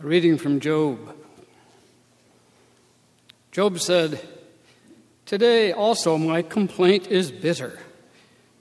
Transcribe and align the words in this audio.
A 0.00 0.06
reading 0.06 0.38
from 0.38 0.60
Job. 0.60 1.14
Job 3.52 3.78
said, 3.78 4.26
Today 5.26 5.72
also 5.72 6.16
my 6.16 6.40
complaint 6.40 7.08
is 7.08 7.30
bitter. 7.30 7.78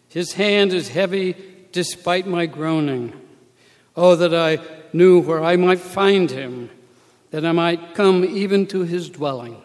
His 0.09 0.33
hand 0.33 0.73
is 0.73 0.89
heavy 0.89 1.37
despite 1.71 2.27
my 2.27 2.45
groaning. 2.45 3.13
Oh, 3.95 4.17
that 4.17 4.35
I 4.35 4.59
knew 4.91 5.21
where 5.21 5.41
I 5.41 5.55
might 5.55 5.79
find 5.79 6.29
him, 6.29 6.71
that 7.31 7.45
I 7.45 7.53
might 7.53 7.95
come 7.95 8.25
even 8.25 8.67
to 8.67 8.81
his 8.81 9.09
dwelling. 9.09 9.61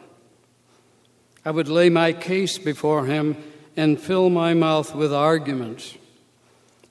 I 1.45 1.50
would 1.50 1.68
lay 1.68 1.91
my 1.91 2.12
case 2.12 2.56
before 2.56 3.06
him 3.06 3.36
and 3.77 4.00
fill 4.00 4.30
my 4.30 4.54
mouth 4.54 4.95
with 4.95 5.12
arguments. 5.12 5.96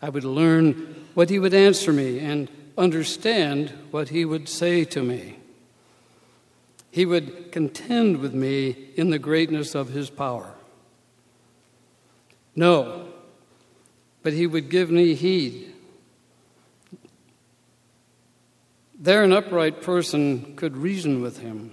I 0.02 0.10
would 0.10 0.26
learn 0.26 1.08
what 1.14 1.30
he 1.30 1.40
would 1.40 1.54
answer 1.54 1.94
me 1.94 2.20
and 2.20 2.50
understand 2.78 3.72
what 3.92 4.10
he 4.10 4.26
would 4.26 4.50
say 4.50 4.84
to 4.86 5.02
me. 5.04 5.38
He 6.92 7.06
would 7.06 7.52
contend 7.52 8.18
with 8.18 8.34
me 8.34 8.76
in 8.96 9.10
the 9.10 9.20
greatness 9.20 9.74
of 9.74 9.90
his 9.90 10.10
power. 10.10 10.54
No, 12.56 13.08
but 14.22 14.34
he 14.34 14.46
would 14.46 14.70
give 14.70 14.92
me 14.92 15.16
heed. 15.16 15.74
There, 19.00 19.24
an 19.24 19.34
upright 19.34 19.82
person 19.82 20.56
could 20.56 20.78
reason 20.78 21.22
with 21.22 21.40
him, 21.40 21.72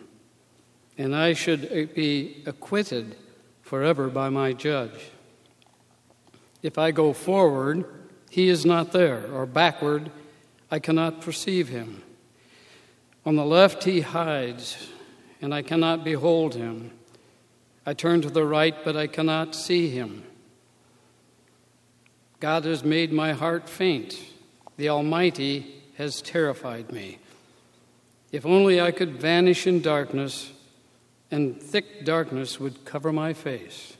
and 0.98 1.14
I 1.14 1.34
should 1.34 1.94
be 1.94 2.42
acquitted 2.46 3.14
forever 3.62 4.08
by 4.08 4.30
my 4.30 4.52
judge. 4.52 5.10
If 6.62 6.76
I 6.76 6.90
go 6.90 7.12
forward, 7.12 7.84
he 8.30 8.48
is 8.48 8.66
not 8.66 8.92
there, 8.92 9.30
or 9.32 9.46
backward, 9.46 10.10
I 10.70 10.78
cannot 10.78 11.20
perceive 11.20 11.68
him. 11.68 12.02
On 13.26 13.36
the 13.36 13.44
left, 13.44 13.84
he 13.84 14.00
hides, 14.00 14.88
and 15.42 15.54
I 15.54 15.62
cannot 15.62 16.04
behold 16.04 16.54
him. 16.54 16.92
I 17.84 17.94
turn 17.94 18.22
to 18.22 18.30
the 18.30 18.44
right, 18.44 18.74
but 18.84 18.96
I 18.96 19.06
cannot 19.06 19.54
see 19.54 19.88
him. 19.88 20.24
God 22.38 22.64
has 22.64 22.84
made 22.84 23.12
my 23.12 23.32
heart 23.32 23.68
faint. 23.68 24.18
The 24.76 24.88
Almighty 24.88 25.82
has 25.96 26.22
terrified 26.22 26.90
me. 26.90 27.18
If 28.32 28.46
only 28.46 28.80
I 28.80 28.92
could 28.92 29.20
vanish 29.20 29.66
in 29.66 29.82
darkness, 29.82 30.52
and 31.30 31.60
thick 31.60 32.04
darkness 32.04 32.58
would 32.58 32.84
cover 32.84 33.12
my 33.12 33.32
face. 33.32 33.96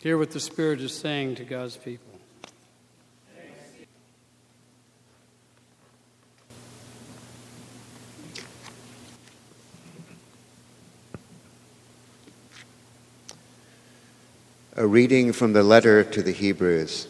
Hear 0.00 0.18
what 0.18 0.32
the 0.32 0.40
Spirit 0.40 0.80
is 0.80 0.92
saying 0.92 1.36
to 1.36 1.44
God's 1.44 1.76
people. 1.76 2.11
A 14.82 14.86
reading 14.88 15.32
from 15.32 15.52
the 15.52 15.62
letter 15.62 16.02
to 16.02 16.22
the 16.24 16.32
Hebrews. 16.32 17.06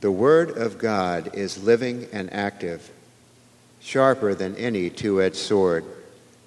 The 0.00 0.10
Word 0.10 0.48
of 0.48 0.78
God 0.78 1.34
is 1.34 1.62
living 1.62 2.08
and 2.10 2.32
active, 2.32 2.90
sharper 3.80 4.34
than 4.34 4.56
any 4.56 4.88
two 4.88 5.20
edged 5.20 5.36
sword, 5.36 5.84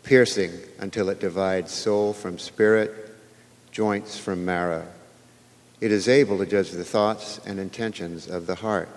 piercing 0.01 0.53
until 0.79 1.07
it 1.09 1.19
divides 1.19 1.71
soul 1.71 2.13
from 2.13 2.39
spirit, 2.39 3.15
joints 3.71 4.17
from 4.17 4.43
marrow. 4.43 4.87
It 5.79 5.91
is 5.91 6.09
able 6.09 6.39
to 6.39 6.47
judge 6.47 6.71
the 6.71 6.83
thoughts 6.83 7.39
and 7.45 7.59
intentions 7.59 8.27
of 8.27 8.47
the 8.47 8.55
heart. 8.55 8.89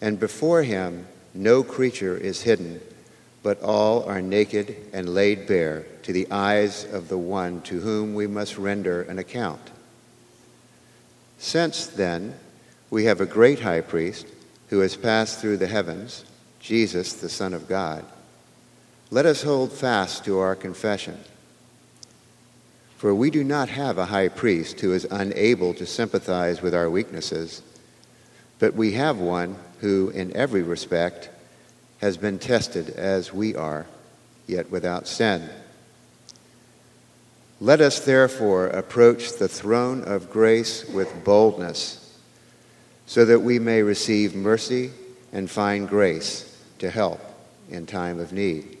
And 0.00 0.18
before 0.18 0.62
him 0.62 1.06
no 1.34 1.62
creature 1.62 2.16
is 2.16 2.40
hidden 2.40 2.80
but 3.44 3.62
all 3.62 4.02
are 4.04 4.22
naked 4.22 4.74
and 4.94 5.14
laid 5.14 5.46
bare 5.46 5.84
to 6.02 6.14
the 6.14 6.26
eyes 6.30 6.84
of 6.92 7.08
the 7.08 7.18
one 7.18 7.60
to 7.60 7.78
whom 7.78 8.14
we 8.14 8.26
must 8.26 8.56
render 8.56 9.02
an 9.02 9.18
account. 9.18 9.70
Since 11.38 11.88
then, 11.88 12.34
we 12.88 13.04
have 13.04 13.20
a 13.20 13.26
great 13.26 13.60
high 13.60 13.82
priest 13.82 14.26
who 14.70 14.80
has 14.80 14.96
passed 14.96 15.40
through 15.40 15.58
the 15.58 15.66
heavens, 15.66 16.24
Jesus, 16.58 17.12
the 17.12 17.28
Son 17.28 17.52
of 17.52 17.68
God. 17.68 18.06
Let 19.10 19.26
us 19.26 19.42
hold 19.42 19.72
fast 19.72 20.24
to 20.24 20.38
our 20.38 20.56
confession. 20.56 21.20
For 22.96 23.14
we 23.14 23.30
do 23.30 23.44
not 23.44 23.68
have 23.68 23.98
a 23.98 24.06
high 24.06 24.28
priest 24.28 24.80
who 24.80 24.94
is 24.94 25.06
unable 25.10 25.74
to 25.74 25.84
sympathize 25.84 26.62
with 26.62 26.74
our 26.74 26.88
weaknesses, 26.88 27.60
but 28.58 28.72
we 28.72 28.92
have 28.92 29.18
one 29.18 29.56
who, 29.80 30.08
in 30.08 30.34
every 30.34 30.62
respect, 30.62 31.28
has 32.00 32.16
been 32.16 32.38
tested 32.38 32.90
as 32.90 33.32
we 33.32 33.54
are, 33.54 33.86
yet 34.46 34.70
without 34.70 35.06
sin. 35.06 35.48
Let 37.60 37.80
us 37.80 38.00
therefore 38.00 38.66
approach 38.66 39.38
the 39.38 39.48
throne 39.48 40.02
of 40.02 40.30
grace 40.30 40.84
with 40.86 41.24
boldness, 41.24 42.00
so 43.06 43.24
that 43.24 43.40
we 43.40 43.58
may 43.58 43.82
receive 43.82 44.34
mercy 44.34 44.90
and 45.32 45.50
find 45.50 45.88
grace 45.88 46.58
to 46.78 46.90
help 46.90 47.20
in 47.70 47.86
time 47.86 48.18
of 48.20 48.32
need. 48.32 48.76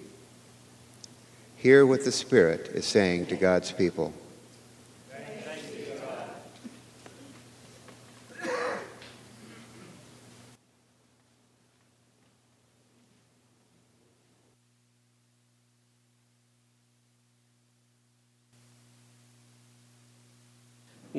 Hear 1.56 1.86
what 1.86 2.04
the 2.04 2.12
Spirit 2.12 2.68
is 2.74 2.84
saying 2.84 3.26
to 3.26 3.36
God's 3.36 3.72
people. 3.72 4.12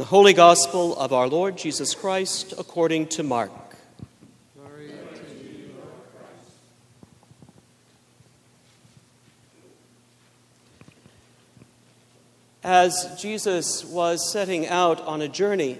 The 0.06 0.10
Holy 0.10 0.34
Gospel 0.34 0.96
of 0.98 1.14
our 1.14 1.28
Lord 1.28 1.58
Jesus 1.58 1.96
Christ 1.96 2.54
according 2.60 3.08
to 3.08 3.24
Mark. 3.24 3.52
As 12.64 13.18
Jesus 13.20 13.84
was 13.84 14.32
setting 14.32 14.68
out 14.68 15.02
on 15.02 15.24
a 15.24 15.28
journey, 15.28 15.80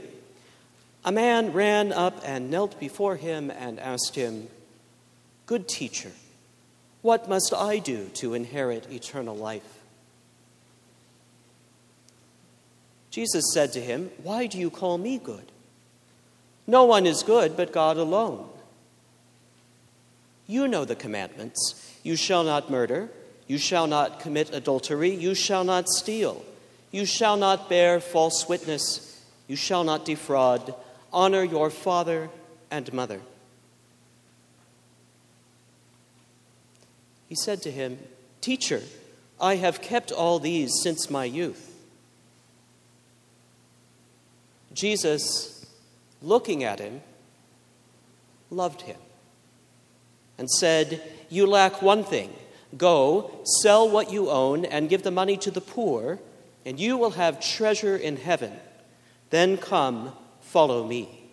a 1.06 1.12
man 1.12 1.54
ran 1.54 1.94
up 1.94 2.20
and 2.26 2.50
knelt 2.50 2.80
before 2.80 3.18
him 3.18 3.52
and 3.52 3.80
asked 3.80 4.16
him, 4.16 4.48
Good 5.46 5.68
teacher, 5.68 6.14
what 7.04 7.30
must 7.30 7.54
I 7.54 7.78
do 7.78 8.08
to 8.16 8.34
inherit 8.34 8.92
eternal 8.92 9.36
life? 9.36 9.75
Jesus 13.16 13.54
said 13.54 13.72
to 13.72 13.80
him, 13.80 14.12
Why 14.24 14.46
do 14.46 14.58
you 14.58 14.70
call 14.70 14.98
me 14.98 15.18
good? 15.18 15.50
No 16.68 16.84
one 16.84 17.06
is 17.06 17.24
good 17.24 17.56
but 17.56 17.72
God 17.72 17.96
alone. 17.96 18.50
You 20.48 20.68
know 20.68 20.84
the 20.84 20.98
commandments 20.98 21.98
you 22.04 22.18
shall 22.18 22.44
not 22.44 22.70
murder, 22.70 23.10
you 23.48 23.58
shall 23.58 23.88
not 23.88 24.20
commit 24.20 24.54
adultery, 24.54 25.16
you 25.16 25.34
shall 25.34 25.64
not 25.64 25.88
steal, 25.88 26.44
you 26.92 27.06
shall 27.06 27.38
not 27.38 27.70
bear 27.70 28.02
false 28.02 28.50
witness, 28.50 29.24
you 29.48 29.56
shall 29.56 29.86
not 29.86 30.04
defraud, 30.04 30.76
honor 31.14 31.46
your 31.46 31.70
father 31.70 32.28
and 32.70 32.92
mother. 32.92 33.22
He 37.30 37.36
said 37.36 37.62
to 37.62 37.72
him, 37.72 37.98
Teacher, 38.42 38.82
I 39.40 39.56
have 39.56 39.82
kept 39.82 40.12
all 40.12 40.38
these 40.38 40.74
since 40.84 41.10
my 41.10 41.24
youth. 41.24 41.75
Jesus, 44.76 45.66
looking 46.22 46.64
at 46.64 46.80
him, 46.80 47.02
loved 48.52 48.82
him 48.82 48.98
and 50.38 50.50
said, 50.50 51.02
You 51.30 51.48
lack 51.48 51.82
one 51.82 52.04
thing. 52.04 52.34
Go, 52.78 53.32
sell 53.62 53.90
what 53.90 54.12
you 54.12 54.30
own, 54.30 54.66
and 54.66 54.90
give 54.90 55.04
the 55.04 55.12
money 55.12 55.38
to 55.38 55.52
the 55.52 55.62
poor, 55.62 56.20
and 56.66 56.78
you 56.80 56.98
will 56.98 57.12
have 57.12 57.40
treasure 57.40 57.96
in 57.96 58.18
heaven. 58.18 58.52
Then 59.30 59.58
come, 59.58 60.12
follow 60.42 60.86
me. 60.86 61.24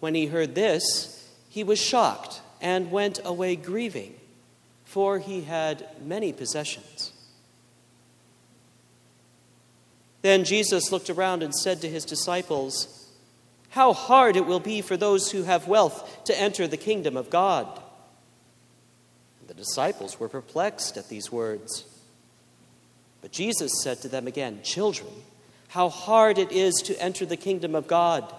When 0.00 0.14
he 0.14 0.26
heard 0.26 0.54
this, 0.54 1.28
he 1.48 1.64
was 1.64 1.78
shocked 1.80 2.42
and 2.60 2.90
went 2.90 3.20
away 3.24 3.56
grieving, 3.56 4.14
for 4.84 5.18
he 5.18 5.42
had 5.42 5.88
many 6.04 6.32
possessions. 6.32 6.97
Then 10.22 10.44
Jesus 10.44 10.90
looked 10.90 11.10
around 11.10 11.42
and 11.42 11.54
said 11.54 11.80
to 11.80 11.88
his 11.88 12.04
disciples, 12.04 13.10
How 13.70 13.92
hard 13.92 14.36
it 14.36 14.46
will 14.46 14.60
be 14.60 14.80
for 14.80 14.96
those 14.96 15.30
who 15.30 15.44
have 15.44 15.68
wealth 15.68 16.24
to 16.24 16.38
enter 16.38 16.66
the 16.66 16.76
kingdom 16.76 17.16
of 17.16 17.30
God. 17.30 17.66
The 19.46 19.54
disciples 19.54 20.20
were 20.20 20.28
perplexed 20.28 20.96
at 20.96 21.08
these 21.08 21.32
words. 21.32 21.84
But 23.22 23.32
Jesus 23.32 23.82
said 23.82 24.00
to 24.02 24.08
them 24.08 24.26
again, 24.26 24.60
Children, 24.62 25.10
how 25.68 25.88
hard 25.88 26.38
it 26.38 26.52
is 26.52 26.74
to 26.82 27.00
enter 27.00 27.24
the 27.24 27.36
kingdom 27.36 27.74
of 27.74 27.86
God. 27.86 28.32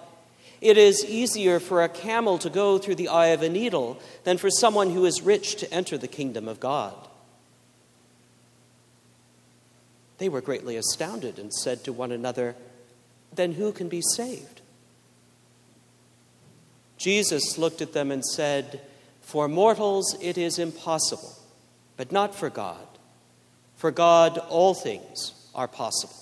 It 0.61 0.77
is 0.77 1.05
easier 1.05 1.59
for 1.59 1.83
a 1.83 1.89
camel 1.89 2.37
to 2.39 2.49
go 2.49 2.77
through 2.77 2.95
the 2.95 3.07
eye 3.07 3.27
of 3.27 3.41
a 3.41 3.49
needle 3.49 3.99
than 4.23 4.37
for 4.37 4.49
someone 4.49 4.91
who 4.91 5.05
is 5.05 5.21
rich 5.21 5.55
to 5.55 5.73
enter 5.73 5.97
the 5.97 6.07
kingdom 6.07 6.47
of 6.47 6.59
God. 6.59 6.93
They 10.19 10.29
were 10.29 10.41
greatly 10.41 10.75
astounded 10.75 11.39
and 11.39 11.51
said 11.51 11.83
to 11.85 11.93
one 11.93 12.11
another, 12.11 12.55
Then 13.33 13.53
who 13.53 13.71
can 13.71 13.89
be 13.89 14.01
saved? 14.15 14.61
Jesus 16.97 17.57
looked 17.57 17.81
at 17.81 17.93
them 17.93 18.11
and 18.11 18.23
said, 18.23 18.81
For 19.21 19.47
mortals 19.47 20.15
it 20.21 20.37
is 20.37 20.59
impossible, 20.59 21.35
but 21.95 22.11
not 22.11 22.35
for 22.35 22.49
God. 22.49 22.85
For 23.77 23.91
God 23.91 24.37
all 24.37 24.73
things 24.73 25.33
are 25.55 25.69
possible. 25.69 26.13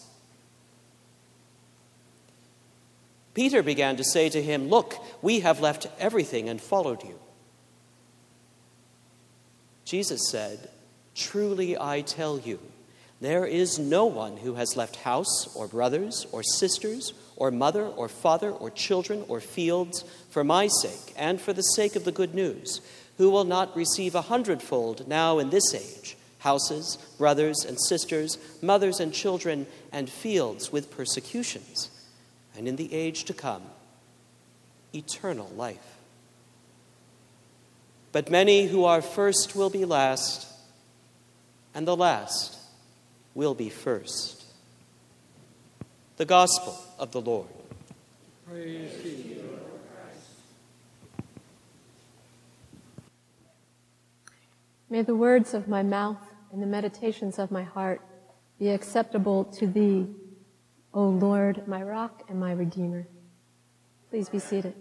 Peter 3.33 3.63
began 3.63 3.97
to 3.97 4.03
say 4.03 4.29
to 4.29 4.41
him, 4.41 4.67
Look, 4.67 4.95
we 5.23 5.39
have 5.39 5.59
left 5.59 5.87
everything 5.99 6.49
and 6.49 6.61
followed 6.61 7.03
you. 7.03 7.19
Jesus 9.85 10.29
said, 10.29 10.69
Truly 11.15 11.75
I 11.77 12.01
tell 12.01 12.39
you, 12.39 12.59
there 13.19 13.45
is 13.45 13.79
no 13.79 14.05
one 14.05 14.37
who 14.37 14.55
has 14.55 14.77
left 14.77 14.97
house 14.97 15.55
or 15.55 15.67
brothers 15.67 16.27
or 16.31 16.43
sisters 16.43 17.13
or 17.35 17.49
mother 17.49 17.85
or 17.85 18.07
father 18.07 18.51
or 18.51 18.69
children 18.69 19.23
or 19.27 19.39
fields 19.39 20.03
for 20.29 20.43
my 20.43 20.67
sake 20.81 21.13
and 21.17 21.41
for 21.41 21.53
the 21.53 21.61
sake 21.61 21.95
of 21.95 22.03
the 22.03 22.11
good 22.11 22.35
news, 22.35 22.81
who 23.17 23.29
will 23.29 23.43
not 23.43 23.75
receive 23.75 24.13
a 24.13 24.21
hundredfold 24.21 25.07
now 25.07 25.39
in 25.39 25.49
this 25.49 25.73
age 25.73 26.15
houses, 26.39 26.97
brothers 27.17 27.65
and 27.67 27.79
sisters, 27.79 28.37
mothers 28.61 28.99
and 28.99 29.11
children, 29.11 29.65
and 29.91 30.09
fields 30.09 30.71
with 30.71 30.91
persecutions 30.91 31.89
and 32.55 32.67
in 32.67 32.75
the 32.75 32.93
age 32.93 33.25
to 33.25 33.33
come, 33.33 33.63
eternal 34.93 35.49
life. 35.55 35.97
But 38.11 38.31
many 38.31 38.67
who 38.67 38.85
are 38.85 39.01
first 39.01 39.55
will 39.55 39.69
be 39.69 39.85
last, 39.85 40.47
and 41.75 41.87
the 41.87 41.95
last 41.95 42.56
will 43.37 43.53
be 43.53 43.69
first. 43.69 44.45
The 46.15 46.25
Gospel 46.25 46.75
of 46.97 47.11
the 47.11 47.21
Lord. 47.21 47.45
Praise 48.49 48.91
May 54.89 55.03
the 55.03 55.13
words 55.13 55.53
of 55.53 55.67
my 55.67 55.83
mouth 55.83 56.17
and 56.51 56.63
the 56.63 56.65
meditations 56.65 57.37
of 57.37 57.51
my 57.51 57.61
heart 57.61 58.01
be 58.57 58.69
acceptable 58.69 59.43
to 59.43 59.67
thee 59.67 60.07
O 60.91 61.03
Lord, 61.03 61.67
my 61.67 61.83
rock 61.83 62.23
and 62.27 62.39
my 62.39 62.53
redeemer. 62.53 63.05
Please 64.09 64.29
be 64.29 64.39
seated. 64.39 64.73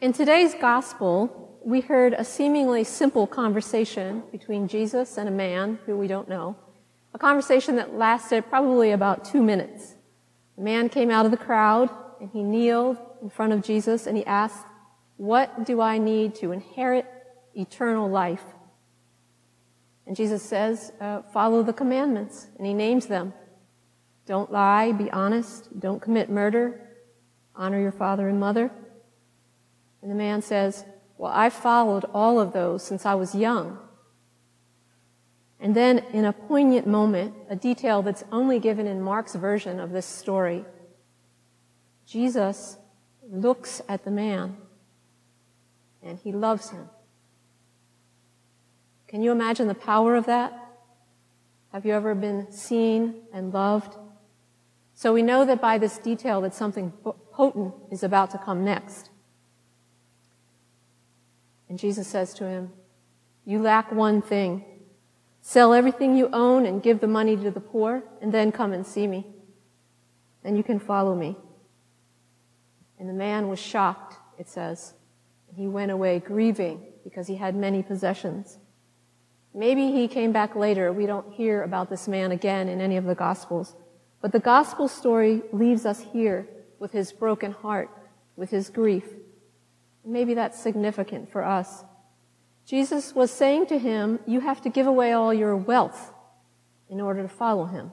In 0.00 0.14
today's 0.14 0.54
gospel, 0.54 1.43
we 1.64 1.80
heard 1.80 2.12
a 2.12 2.24
seemingly 2.24 2.84
simple 2.84 3.26
conversation 3.26 4.22
between 4.30 4.68
Jesus 4.68 5.16
and 5.16 5.28
a 5.28 5.32
man 5.32 5.78
who 5.86 5.96
we 5.96 6.06
don't 6.06 6.28
know. 6.28 6.56
A 7.14 7.18
conversation 7.18 7.76
that 7.76 7.94
lasted 7.94 8.48
probably 8.50 8.90
about 8.90 9.24
two 9.24 9.42
minutes. 9.42 9.94
The 10.56 10.62
man 10.62 10.90
came 10.90 11.10
out 11.10 11.24
of 11.24 11.30
the 11.30 11.38
crowd 11.38 11.88
and 12.20 12.30
he 12.30 12.42
kneeled 12.42 12.98
in 13.22 13.30
front 13.30 13.54
of 13.54 13.62
Jesus 13.62 14.06
and 14.06 14.16
he 14.16 14.26
asked, 14.26 14.66
What 15.16 15.64
do 15.64 15.80
I 15.80 15.96
need 15.96 16.34
to 16.36 16.52
inherit 16.52 17.06
eternal 17.54 18.10
life? 18.10 18.44
And 20.06 20.14
Jesus 20.14 20.42
says, 20.42 20.92
uh, 21.00 21.22
follow 21.32 21.62
the 21.62 21.72
commandments. 21.72 22.48
And 22.58 22.66
he 22.66 22.74
names 22.74 23.06
them. 23.06 23.32
Don't 24.26 24.52
lie, 24.52 24.92
be 24.92 25.10
honest, 25.10 25.80
don't 25.80 26.00
commit 26.00 26.30
murder, 26.30 26.80
honor 27.54 27.80
your 27.80 27.92
father 27.92 28.28
and 28.28 28.38
mother. 28.38 28.70
And 30.02 30.10
the 30.10 30.14
man 30.14 30.42
says, 30.42 30.84
well, 31.16 31.32
I 31.34 31.50
followed 31.50 32.04
all 32.12 32.40
of 32.40 32.52
those 32.52 32.82
since 32.82 33.06
I 33.06 33.14
was 33.14 33.34
young. 33.34 33.78
And 35.60 35.74
then 35.74 35.98
in 36.12 36.24
a 36.24 36.32
poignant 36.32 36.86
moment, 36.86 37.34
a 37.48 37.56
detail 37.56 38.02
that's 38.02 38.24
only 38.30 38.58
given 38.58 38.86
in 38.86 39.00
Mark's 39.00 39.34
version 39.34 39.80
of 39.80 39.92
this 39.92 40.06
story, 40.06 40.64
Jesus 42.06 42.76
looks 43.30 43.80
at 43.88 44.04
the 44.04 44.10
man 44.10 44.56
and 46.02 46.18
he 46.18 46.32
loves 46.32 46.70
him. 46.70 46.90
Can 49.08 49.22
you 49.22 49.32
imagine 49.32 49.68
the 49.68 49.74
power 49.74 50.16
of 50.16 50.26
that? 50.26 50.52
Have 51.72 51.86
you 51.86 51.94
ever 51.94 52.14
been 52.14 52.52
seen 52.52 53.22
and 53.32 53.54
loved? 53.54 53.96
So 54.94 55.12
we 55.12 55.22
know 55.22 55.44
that 55.44 55.60
by 55.60 55.78
this 55.78 55.98
detail 55.98 56.40
that 56.42 56.54
something 56.54 56.92
potent 57.32 57.74
is 57.90 58.02
about 58.02 58.30
to 58.32 58.38
come 58.38 58.64
next. 58.64 59.10
And 61.68 61.78
Jesus 61.78 62.06
says 62.06 62.34
to 62.34 62.46
him, 62.46 62.70
You 63.44 63.60
lack 63.60 63.92
one 63.92 64.22
thing. 64.22 64.64
Sell 65.40 65.74
everything 65.74 66.16
you 66.16 66.30
own 66.32 66.64
and 66.64 66.82
give 66.82 67.00
the 67.00 67.06
money 67.06 67.36
to 67.36 67.50
the 67.50 67.60
poor, 67.60 68.02
and 68.22 68.32
then 68.32 68.50
come 68.50 68.72
and 68.72 68.86
see 68.86 69.06
me. 69.06 69.26
Then 70.42 70.56
you 70.56 70.62
can 70.62 70.78
follow 70.78 71.14
me. 71.14 71.36
And 72.98 73.08
the 73.08 73.14
man 73.14 73.48
was 73.48 73.58
shocked, 73.58 74.16
it 74.38 74.48
says. 74.48 74.94
He 75.54 75.66
went 75.66 75.90
away 75.90 76.18
grieving 76.20 76.82
because 77.04 77.26
he 77.26 77.36
had 77.36 77.54
many 77.54 77.82
possessions. 77.82 78.58
Maybe 79.52 79.92
he 79.92 80.08
came 80.08 80.32
back 80.32 80.56
later. 80.56 80.92
We 80.92 81.06
don't 81.06 81.32
hear 81.32 81.62
about 81.62 81.88
this 81.88 82.08
man 82.08 82.32
again 82.32 82.68
in 82.68 82.80
any 82.80 82.96
of 82.96 83.04
the 83.04 83.14
Gospels. 83.14 83.76
But 84.20 84.32
the 84.32 84.40
Gospel 84.40 84.88
story 84.88 85.42
leaves 85.52 85.86
us 85.86 86.00
here 86.00 86.48
with 86.78 86.92
his 86.92 87.12
broken 87.12 87.52
heart, 87.52 87.90
with 88.36 88.50
his 88.50 88.68
grief. 88.68 89.04
Maybe 90.04 90.34
that's 90.34 90.60
significant 90.60 91.30
for 91.30 91.44
us. 91.44 91.84
Jesus 92.66 93.14
was 93.14 93.30
saying 93.30 93.66
to 93.66 93.78
him, 93.78 94.18
You 94.26 94.40
have 94.40 94.60
to 94.62 94.68
give 94.68 94.86
away 94.86 95.12
all 95.12 95.32
your 95.32 95.56
wealth 95.56 96.12
in 96.88 97.00
order 97.00 97.22
to 97.22 97.28
follow 97.28 97.66
him. 97.66 97.92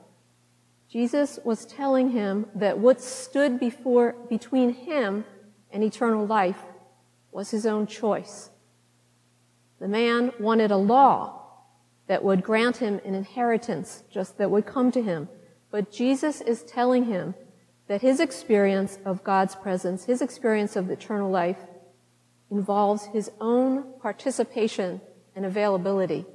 Jesus 0.89 1.39
was 1.45 1.65
telling 1.65 2.11
him 2.11 2.47
that 2.55 2.77
what 2.77 3.01
stood 3.01 3.59
before, 3.59 4.15
between 4.29 4.73
him 4.73 5.23
and 5.71 5.83
eternal 5.83 6.25
life 6.25 6.59
was 7.31 7.51
his 7.51 7.65
own 7.65 7.87
choice. 7.87 8.49
The 9.79 9.87
man 9.87 10.31
wanted 10.39 10.71
a 10.71 10.77
law 10.77 11.41
that 12.07 12.23
would 12.23 12.43
grant 12.43 12.77
him 12.77 12.99
an 13.05 13.15
inheritance 13.15 14.03
just 14.11 14.37
that 14.37 14.51
would 14.51 14.65
come 14.65 14.91
to 14.91 15.01
him. 15.01 15.29
But 15.71 15.91
Jesus 15.91 16.41
is 16.41 16.63
telling 16.63 17.05
him 17.05 17.35
that 17.87 18.01
his 18.01 18.19
experience 18.19 18.99
of 19.05 19.23
God's 19.23 19.55
presence, 19.55 20.05
his 20.05 20.21
experience 20.21 20.75
of 20.75 20.89
eternal 20.89 21.31
life, 21.31 21.57
involves 22.51 23.05
his 23.05 23.31
own 23.39 23.85
participation 24.01 25.01
and 25.35 25.45
availability. 25.45 26.25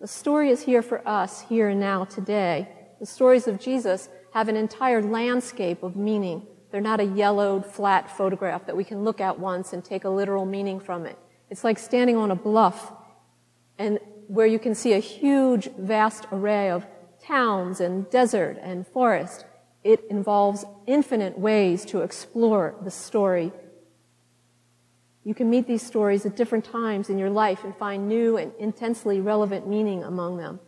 The 0.00 0.06
story 0.06 0.50
is 0.50 0.62
here 0.62 0.82
for 0.82 1.06
us, 1.06 1.42
here 1.42 1.68
and 1.68 1.80
now, 1.80 2.04
today. 2.04 2.68
The 3.00 3.06
stories 3.06 3.48
of 3.48 3.58
Jesus 3.58 4.08
have 4.32 4.48
an 4.48 4.56
entire 4.56 5.02
landscape 5.02 5.82
of 5.82 5.96
meaning. 5.96 6.46
They're 6.70 6.80
not 6.80 7.00
a 7.00 7.04
yellowed, 7.04 7.64
flat 7.64 8.14
photograph 8.14 8.66
that 8.66 8.76
we 8.76 8.84
can 8.84 9.02
look 9.02 9.20
at 9.20 9.38
once 9.38 9.72
and 9.72 9.84
take 9.84 10.04
a 10.04 10.10
literal 10.10 10.44
meaning 10.44 10.78
from 10.78 11.06
it. 11.06 11.18
It's 11.48 11.64
like 11.64 11.78
standing 11.78 12.16
on 12.16 12.30
a 12.30 12.36
bluff 12.36 12.92
and 13.78 13.98
where 14.28 14.46
you 14.46 14.58
can 14.58 14.74
see 14.74 14.92
a 14.92 14.98
huge, 14.98 15.70
vast 15.78 16.26
array 16.30 16.70
of 16.70 16.86
towns 17.22 17.80
and 17.80 18.08
desert 18.10 18.58
and 18.60 18.86
forest. 18.86 19.45
It 19.86 20.04
involves 20.10 20.64
infinite 20.88 21.38
ways 21.38 21.84
to 21.84 22.00
explore 22.00 22.74
the 22.82 22.90
story. 22.90 23.52
You 25.22 25.32
can 25.32 25.48
meet 25.48 25.68
these 25.68 25.86
stories 25.86 26.26
at 26.26 26.34
different 26.34 26.64
times 26.64 27.08
in 27.08 27.18
your 27.18 27.30
life 27.30 27.62
and 27.62 27.72
find 27.72 28.08
new 28.08 28.36
and 28.36 28.50
intensely 28.58 29.20
relevant 29.20 29.68
meaning 29.68 30.02
among 30.02 30.38
them. 30.38 30.58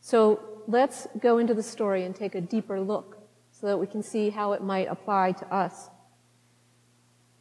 So 0.00 0.38
let's 0.68 1.08
go 1.18 1.38
into 1.38 1.52
the 1.52 1.64
story 1.64 2.04
and 2.04 2.14
take 2.14 2.36
a 2.36 2.40
deeper 2.40 2.80
look 2.80 3.18
so 3.50 3.66
that 3.66 3.78
we 3.78 3.88
can 3.88 4.04
see 4.04 4.30
how 4.30 4.52
it 4.52 4.62
might 4.62 4.86
apply 4.86 5.32
to 5.32 5.52
us. 5.52 5.90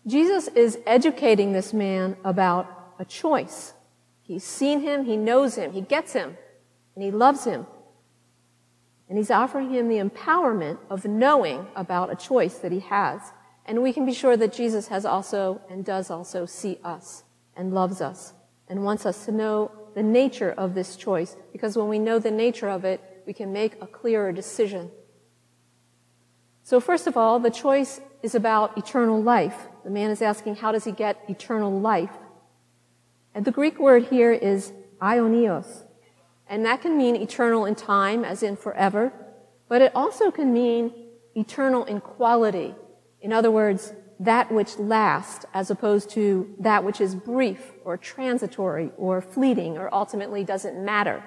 Jesus 0.08 0.48
is 0.48 0.80
educating 0.88 1.54
this 1.54 1.74
man 1.74 2.18
about 2.24 2.96
a 2.98 3.06
choice. 3.06 3.74
He's 4.24 4.44
seen 4.44 4.80
him, 4.80 5.06
he 5.06 5.16
knows 5.16 5.54
him, 5.54 5.74
he 5.74 5.82
gets 5.82 6.14
him, 6.14 6.38
and 6.96 7.04
he 7.04 7.12
loves 7.12 7.44
him. 7.44 7.68
And 9.10 9.18
he's 9.18 9.32
offering 9.32 9.72
him 9.72 9.88
the 9.88 10.00
empowerment 10.00 10.80
of 10.90 11.06
knowing 11.06 11.68
about 11.76 12.12
a 12.12 12.16
choice 12.16 12.58
that 12.58 12.72
he 12.72 12.82
has. 12.82 13.22
And 13.66 13.82
we 13.82 13.94
can 13.94 14.06
be 14.06 14.14
sure 14.14 14.36
that 14.38 14.54
Jesus 14.54 14.88
has 14.90 15.06
also 15.06 15.62
and 15.70 15.86
does 15.86 16.10
also 16.10 16.46
see 16.46 16.80
us 16.84 17.24
and 17.56 17.74
loves 17.74 18.02
us 18.02 18.34
and 18.68 18.84
wants 18.84 19.06
us 19.06 19.26
to 19.26 19.32
know 19.32 19.72
the 19.96 20.04
nature 20.04 20.52
of 20.52 20.76
this 20.76 20.96
choice. 20.96 21.36
Because 21.52 21.78
when 21.78 21.88
we 21.88 22.00
know 22.00 22.20
the 22.20 22.32
nature 22.32 22.70
of 22.70 22.86
it, 22.86 23.02
we 23.26 23.34
can 23.34 23.52
make 23.52 23.82
a 23.82 23.88
clearer 23.88 24.32
decision. 24.32 24.92
So 26.64 26.80
first 26.82 27.08
of 27.08 27.16
all, 27.16 27.40
the 27.40 27.50
choice 27.50 28.02
is 28.22 28.36
about 28.36 28.78
eternal 28.78 29.22
life. 29.24 29.56
The 29.86 29.90
man 29.90 30.12
is 30.12 30.22
asking, 30.22 30.58
how 30.58 30.74
does 30.74 30.84
he 30.84 30.92
get 30.92 31.24
eternal 31.30 31.80
life? 31.80 32.12
And 33.34 33.46
the 33.46 33.52
Greek 33.52 33.80
word 33.80 34.08
here 34.08 34.34
is 34.34 34.74
aionios. 35.02 35.87
And 36.50 36.66
that 36.66 36.82
can 36.82 36.98
mean 36.98 37.16
eternal 37.16 37.66
in 37.66 37.76
time, 37.76 38.24
as 38.24 38.44
in 38.44 38.56
forever, 38.56 39.12
but 39.68 39.82
it 39.82 39.92
also 39.94 40.32
can 40.32 40.54
mean 40.54 40.94
eternal 41.36 41.84
in 41.86 42.00
quality. 42.00 42.74
In 43.22 43.34
other 43.34 43.52
words, 43.52 43.94
that 44.20 44.52
which 44.52 44.78
lasts 44.80 45.46
as 45.54 45.70
opposed 45.70 46.10
to 46.12 46.56
that 46.60 46.84
which 46.84 47.00
is 47.00 47.14
brief 47.14 47.74
or 47.84 47.98
transitory 47.98 48.92
or 48.98 49.22
fleeting 49.22 49.78
or 49.78 49.94
ultimately 49.94 50.44
doesn't 50.44 50.84
matter. 50.84 51.24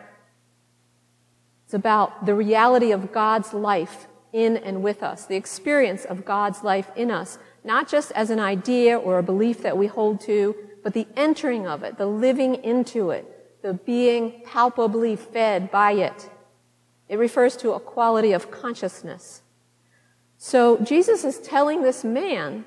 It's 1.66 1.74
about 1.74 2.26
the 2.26 2.34
reality 2.34 2.90
of 2.90 3.12
God's 3.12 3.54
life 3.54 4.08
in 4.32 4.56
and 4.56 4.82
with 4.82 5.02
us, 5.02 5.26
the 5.26 5.36
experience 5.36 6.04
of 6.04 6.24
God's 6.24 6.64
life 6.64 6.90
in 6.96 7.10
us, 7.10 7.38
not 7.62 7.88
just 7.88 8.10
as 8.12 8.30
an 8.30 8.40
idea 8.40 8.98
or 8.98 9.18
a 9.18 9.22
belief 9.22 9.62
that 9.62 9.76
we 9.76 9.86
hold 9.86 10.20
to, 10.22 10.56
but 10.82 10.94
the 10.94 11.06
entering 11.16 11.66
of 11.66 11.82
it, 11.82 11.98
the 11.98 12.06
living 12.06 12.56
into 12.56 13.10
it, 13.10 13.39
the 13.62 13.74
being 13.74 14.42
palpably 14.44 15.16
fed 15.16 15.70
by 15.70 15.92
it. 15.92 16.30
It 17.08 17.18
refers 17.18 17.56
to 17.58 17.72
a 17.72 17.80
quality 17.80 18.32
of 18.32 18.50
consciousness. 18.50 19.42
So 20.38 20.78
Jesus 20.78 21.24
is 21.24 21.38
telling 21.38 21.82
this 21.82 22.04
man 22.04 22.64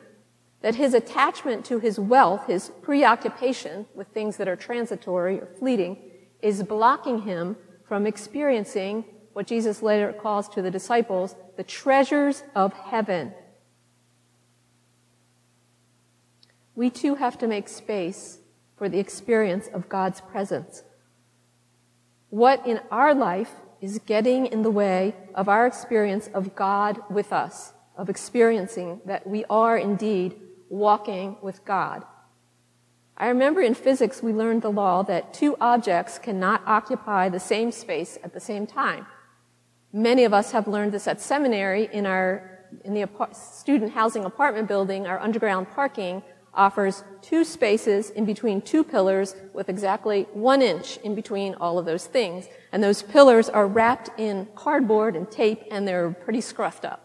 that 0.62 0.76
his 0.76 0.94
attachment 0.94 1.66
to 1.66 1.80
his 1.80 2.00
wealth, 2.00 2.48
his 2.48 2.72
preoccupation 2.82 3.86
with 3.96 4.08
things 4.10 4.38
that 4.38 4.48
are 4.48 4.56
transitory 4.56 5.40
or 5.40 5.48
fleeting, 5.60 5.98
is 6.42 6.64
blocking 6.64 7.22
him 7.24 7.58
from 7.86 8.06
experiencing 8.06 9.06
what 9.34 9.48
Jesus 9.48 9.82
later 9.82 10.14
calls 10.14 10.48
to 10.50 10.62
the 10.62 10.72
disciples 10.72 11.36
the 11.58 11.64
treasures 11.64 12.44
of 12.56 12.74
heaven. 12.74 13.34
We 16.76 16.90
too 16.90 17.16
have 17.16 17.38
to 17.40 17.48
make 17.48 17.68
space 17.68 18.40
for 18.78 18.90
the 18.90 19.00
experience 19.00 19.68
of 19.74 19.90
God's 19.90 20.22
presence. 20.22 20.84
What 22.30 22.66
in 22.66 22.80
our 22.90 23.14
life 23.14 23.52
is 23.82 24.00
getting 24.06 24.48
in 24.48 24.64
the 24.64 24.72
way 24.72 25.16
of 25.36 25.48
our 25.48 25.68
experience 25.68 26.30
of 26.34 26.56
God 26.56 27.00
with 27.10 27.32
us, 27.32 27.74
of 27.96 28.10
experiencing 28.10 29.02
that 29.06 29.28
we 29.28 29.46
are 29.50 29.78
indeed 29.78 30.36
walking 30.70 31.38
with 31.42 31.64
God? 31.66 32.04
I 33.16 33.28
remember 33.28 33.62
in 33.62 33.76
physics 33.76 34.24
we 34.24 34.34
learned 34.34 34.64
the 34.64 34.72
law 34.72 35.04
that 35.04 35.34
two 35.34 35.56
objects 35.62 36.18
cannot 36.18 36.64
occupy 36.66 37.30
the 37.30 37.40
same 37.40 37.72
space 37.72 38.18
at 38.24 38.34
the 38.34 38.40
same 38.40 38.66
time. 38.66 39.06
Many 39.92 40.24
of 40.24 40.34
us 40.34 40.52
have 40.52 40.68
learned 40.68 40.92
this 40.92 41.08
at 41.08 41.22
seminary 41.22 41.88
in 41.94 42.08
our 42.08 42.50
in 42.84 42.96
the 42.96 43.08
student 43.34 43.94
housing 43.94 44.26
apartment 44.26 44.68
building, 44.68 45.06
our 45.06 45.20
underground 45.20 45.70
parking 45.70 46.24
offers 46.56 47.04
two 47.22 47.44
spaces 47.44 48.10
in 48.10 48.26
between 48.26 48.62
two 48.62 48.84
pillars 48.84 49.36
with 49.54 49.70
exactly 49.70 50.24
one 50.34 50.62
inch 50.62 50.98
in 50.98 51.16
between 51.16 51.56
all 51.56 51.80
of 51.80 51.86
those 51.86 52.06
things. 52.06 52.48
And 52.72 52.84
those 52.84 53.02
pillars 53.02 53.50
are 53.50 53.68
wrapped 53.68 54.10
in 54.20 54.48
cardboard 54.56 55.16
and 55.16 55.30
tape 55.30 55.64
and 55.72 55.88
they're 55.88 56.12
pretty 56.12 56.40
scruffed 56.40 56.86
up. 56.86 57.00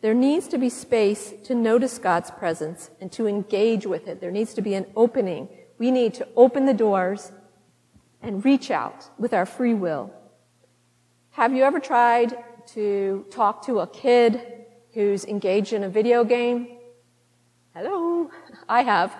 There 0.00 0.14
needs 0.14 0.48
to 0.48 0.58
be 0.58 0.70
space 0.70 1.34
to 1.44 1.54
notice 1.54 1.98
God's 1.98 2.30
presence 2.30 2.90
and 3.00 3.12
to 3.12 3.26
engage 3.26 3.86
with 3.86 4.08
it. 4.08 4.20
There 4.20 4.30
needs 4.30 4.54
to 4.54 4.62
be 4.62 4.74
an 4.74 4.86
opening. 4.96 5.48
We 5.78 5.90
need 5.90 6.14
to 6.14 6.28
open 6.36 6.64
the 6.64 6.74
doors 6.74 7.32
and 8.22 8.44
reach 8.44 8.70
out 8.70 9.10
with 9.18 9.34
our 9.34 9.44
free 9.44 9.74
will. 9.74 10.12
Have 11.32 11.52
you 11.52 11.64
ever 11.64 11.80
tried 11.80 12.34
to 12.68 13.26
talk 13.30 13.66
to 13.66 13.80
a 13.80 13.86
kid 13.86 14.59
who's 14.94 15.24
engaged 15.24 15.72
in 15.72 15.84
a 15.84 15.88
video 15.88 16.24
game? 16.24 16.78
Hello? 17.74 18.30
I 18.68 18.82
have. 18.82 19.14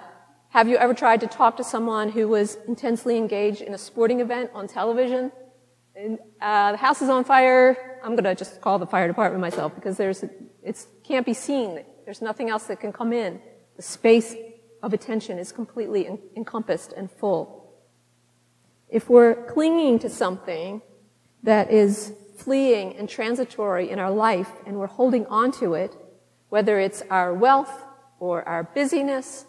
Have 0.51 0.69
you 0.69 0.77
ever 0.77 0.95
tried 0.95 1.21
to 1.21 1.29
talk 1.29 1.57
to 1.59 1.65
someone 1.65 2.11
who 2.11 2.27
was 2.27 2.59
intensely 2.67 3.17
engaged 3.17 3.61
in 3.61 3.73
a 3.73 3.79
sporting 3.79 4.21
event 4.21 4.51
on 4.53 4.67
television? 4.67 5.31
And, 5.95 6.19
uh, 6.41 6.73
the 6.73 6.79
house 6.79 7.03
is 7.03 7.09
on 7.09 7.25
fire. 7.25 8.01
I'm 8.03 8.13
going 8.13 8.25
to 8.25 8.35
just 8.35 8.61
call 8.61 8.79
the 8.79 8.87
fire 8.87 9.07
department 9.07 9.41
myself 9.41 9.75
because 9.75 9.97
there's, 9.97 10.25
it 10.63 10.87
can't 11.05 11.25
be 11.25 11.35
seen. 11.35 11.85
There's 12.05 12.23
nothing 12.23 12.51
else 12.51 12.65
that 12.65 12.81
can 12.81 12.93
come 12.93 13.13
in. 13.13 13.41
The 13.77 13.83
space 13.83 14.35
of 14.83 14.93
attention 14.93 15.39
is 15.39 15.53
completely 15.53 16.07
en- 16.09 16.19
encompassed 16.37 16.93
and 16.97 17.11
full. 17.11 17.73
If 18.89 19.09
we're 19.09 19.47
clinging 19.47 20.01
to 20.01 20.09
something 20.09 20.83
that 21.45 21.71
is 21.71 22.13
fleeing 22.43 22.97
and 22.97 23.09
transitory 23.09 23.91
in 23.91 23.99
our 23.99 24.11
life 24.11 24.51
and 24.67 24.77
we're 24.77 24.87
holding 24.87 25.27
on 25.27 25.53
to 25.53 25.75
it, 25.75 25.97
whether 26.49 26.79
it's 26.79 27.03
our 27.11 27.33
wealth 27.35 27.85
or 28.19 28.47
our 28.49 28.65
busyness 28.65 29.47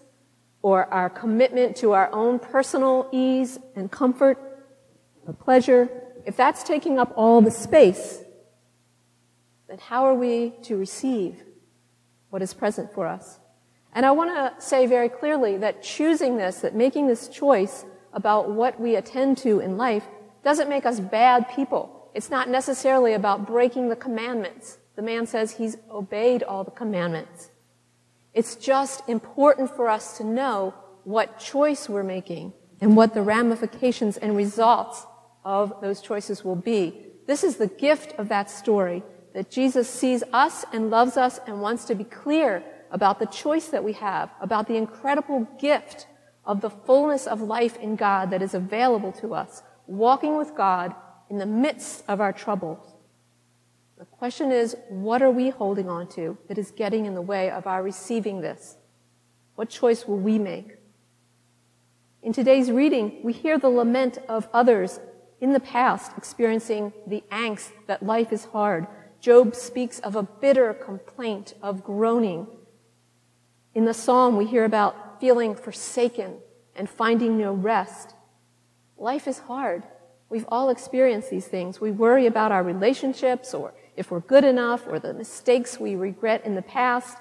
or 0.62 0.86
our 0.94 1.10
commitment 1.10 1.76
to 1.78 1.94
our 1.94 2.12
own 2.14 2.40
personal 2.40 3.08
ease 3.12 3.60
and 3.76 3.92
comfort 3.92 4.38
or 5.26 5.34
pleasure, 5.34 5.90
if 6.26 6.36
that's 6.36 6.64
taking 6.64 7.00
up 7.00 7.14
all 7.16 7.42
the 7.42 7.52
space, 7.52 8.22
then 9.68 9.78
how 9.80 10.06
are 10.06 10.16
we 10.16 10.54
to 10.64 10.78
receive 10.78 11.44
what 12.30 12.42
is 12.42 12.54
present 12.54 12.94
for 12.94 13.08
us? 13.08 13.40
And 13.94 14.06
I 14.06 14.12
want 14.12 14.32
to 14.36 14.62
say 14.66 14.86
very 14.86 15.10
clearly 15.10 15.58
that 15.58 15.84
choosing 15.84 16.38
this, 16.38 16.60
that 16.60 16.76
making 16.76 17.08
this 17.08 17.28
choice 17.28 17.86
about 18.14 18.52
what 18.52 18.80
we 18.80 18.96
attend 18.96 19.38
to 19.40 19.60
in 19.60 19.78
life 19.78 20.06
doesn't 20.44 20.70
make 20.70 20.86
us 20.86 21.00
bad 21.00 21.50
people. 21.56 22.01
It's 22.14 22.30
not 22.30 22.50
necessarily 22.50 23.14
about 23.14 23.48
breaking 23.48 23.90
the 23.90 23.96
commandments. 23.96 24.78
The 24.96 25.02
man 25.02 25.26
says 25.26 25.52
he's 25.52 25.78
obeyed 25.90 26.44
all 26.44 26.64
the 26.64 26.72
commandments. 26.72 27.50
It's 28.34 28.56
just 28.56 29.08
important 29.10 29.76
for 29.76 29.90
us 29.90 30.18
to 30.18 30.24
know 30.24 30.74
what 31.04 31.40
choice 31.40 31.90
we're 31.90 32.04
making 32.04 32.54
and 32.80 32.96
what 32.96 33.14
the 33.14 33.22
ramifications 33.22 34.18
and 34.18 34.36
results 34.36 35.06
of 35.44 35.74
those 35.82 36.02
choices 36.02 36.44
will 36.44 36.56
be. 36.56 37.06
This 37.28 37.44
is 37.44 37.58
the 37.58 37.68
gift 37.68 38.14
of 38.18 38.30
that 38.30 38.50
story 38.50 39.04
that 39.34 39.50
Jesus 39.50 39.90
sees 39.90 40.24
us 40.34 40.66
and 40.74 40.90
loves 40.90 41.18
us 41.18 41.40
and 41.48 41.62
wants 41.62 41.86
to 41.86 41.96
be 41.96 42.04
clear 42.04 42.64
about 42.92 43.20
the 43.20 43.26
choice 43.26 43.68
that 43.68 43.84
we 43.84 43.94
have, 43.94 44.30
about 44.42 44.68
the 44.68 44.76
incredible 44.76 45.48
gift 45.60 46.08
of 46.44 46.62
the 46.62 46.70
fullness 46.70 47.28
of 47.28 47.42
life 47.42 47.78
in 47.78 47.96
God 47.96 48.32
that 48.32 48.42
is 48.42 48.54
available 48.54 49.12
to 49.14 49.34
us, 49.34 49.64
walking 49.88 50.38
with 50.38 50.56
God 50.56 50.94
in 51.32 51.38
the 51.38 51.46
midst 51.46 52.04
of 52.10 52.20
our 52.20 52.34
troubles. 52.34 52.86
The 53.98 54.04
question 54.04 54.52
is, 54.52 54.76
what 54.90 55.22
are 55.22 55.32
we 55.32 55.50
holding 55.50 55.88
on 55.88 56.10
to 56.10 56.38
that 56.50 56.58
is 56.58 56.72
getting 56.72 57.06
in 57.06 57.16
the 57.16 57.22
way 57.22 57.50
of 57.50 57.66
our 57.66 57.82
receiving 57.82 58.42
this? 58.42 58.76
What 59.56 59.70
choice 59.70 60.06
will 60.06 60.18
we 60.18 60.38
make? 60.38 60.76
In 62.22 62.34
today's 62.34 62.70
reading, 62.70 63.22
we 63.24 63.32
hear 63.32 63.58
the 63.58 63.70
lament 63.70 64.18
of 64.28 64.50
others 64.54 65.00
in 65.40 65.54
the 65.54 65.62
past 65.62 66.12
experiencing 66.18 66.92
the 67.08 67.24
angst 67.32 67.70
that 67.88 68.04
life 68.04 68.34
is 68.34 68.44
hard. 68.46 68.86
Job 69.22 69.56
speaks 69.56 70.00
of 70.00 70.18
a 70.18 70.24
bitter 70.24 70.74
complaint 70.74 71.54
of 71.64 71.82
groaning. 71.82 72.46
In 73.74 73.86
the 73.86 73.94
psalm, 73.94 74.36
we 74.36 74.48
hear 74.48 74.66
about 74.66 75.22
feeling 75.22 75.56
forsaken 75.56 76.40
and 76.76 76.90
finding 76.90 77.38
no 77.38 77.54
rest. 77.54 78.16
Life 78.98 79.30
is 79.30 79.40
hard. 79.40 79.84
We've 80.32 80.46
all 80.48 80.70
experienced 80.70 81.30
these 81.30 81.46
things. 81.46 81.82
We 81.82 81.92
worry 81.92 82.26
about 82.26 82.54
our 82.54 82.64
relationships 82.64 83.54
or 83.54 83.74
if 83.98 84.10
we're 84.10 84.22
good 84.22 84.46
enough 84.46 84.88
or 84.88 84.98
the 84.98 85.14
mistakes 85.14 85.78
we 85.78 85.96
regret 85.96 86.46
in 86.46 86.56
the 86.56 86.62
past. 86.62 87.18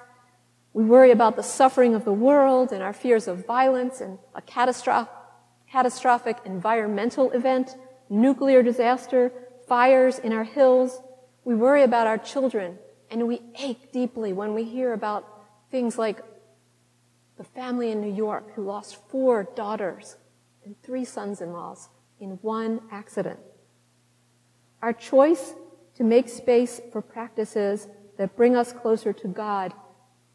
We 0.71 0.85
worry 0.85 1.11
about 1.11 1.35
the 1.35 1.43
suffering 1.43 1.93
of 1.93 2.05
the 2.05 2.13
world 2.13 2.71
and 2.71 2.81
our 2.81 2.93
fears 2.93 3.27
of 3.27 3.45
violence 3.45 3.99
and 3.99 4.17
a 4.33 4.41
catastrophic 4.41 6.37
environmental 6.45 7.31
event, 7.31 7.75
nuclear 8.09 8.63
disaster, 8.63 9.33
fires 9.67 10.17
in 10.17 10.31
our 10.31 10.45
hills. 10.45 11.01
We 11.43 11.53
worry 11.53 11.83
about 11.83 12.07
our 12.07 12.17
children 12.17 12.79
and 13.09 13.27
we 13.27 13.41
ache 13.59 13.91
deeply 13.91 14.31
when 14.31 14.53
we 14.53 14.63
hear 14.63 14.93
about 14.93 15.27
things 15.69 15.97
like 15.97 16.21
the 17.37 17.43
family 17.43 17.91
in 17.91 17.99
New 17.99 18.13
York 18.13 18.53
who 18.55 18.63
lost 18.63 19.05
four 19.09 19.49
daughters 19.53 20.15
and 20.63 20.81
three 20.81 21.03
sons 21.03 21.41
in 21.41 21.51
laws 21.51 21.89
in 22.21 22.31
one 22.41 22.79
accident. 22.91 23.39
Our 24.81 24.93
choice 24.93 25.53
to 25.95 26.03
make 26.03 26.29
space 26.29 26.79
for 26.91 27.01
practices 27.01 27.87
that 28.17 28.37
bring 28.37 28.55
us 28.55 28.71
closer 28.71 29.11
to 29.11 29.27
God 29.27 29.73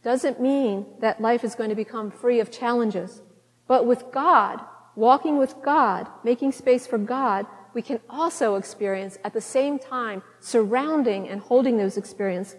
doesn't 0.03 0.41
mean 0.41 0.87
that 1.01 1.21
life 1.21 1.43
is 1.43 1.55
going 1.55 1.71
to 1.71 1.77
become 1.77 2.11
free 2.11 2.41
of 2.41 2.51
challenges. 2.51 3.23
But 3.67 3.87
with 3.87 4.05
God, 4.13 4.61
walking 4.95 5.39
with 5.39 5.55
God, 5.65 6.09
making 6.23 6.53
space 6.53 6.87
for 6.87 6.99
God, 6.99 7.47
we 7.75 7.83
can 7.83 8.01
also 8.09 8.55
experience 8.55 9.19
at 9.25 9.33
the 9.33 9.41
same 9.41 9.79
time, 9.79 10.23
surrounding 10.41 11.29
and 11.29 11.41
holding 11.41 11.77
those 11.77 11.97
experiences, 11.97 12.57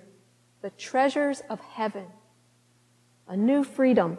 the 0.61 0.69
treasures 0.71 1.41
of 1.49 1.59
heaven. 1.59 2.05
A 3.27 3.35
new 3.35 3.63
freedom, 3.63 4.17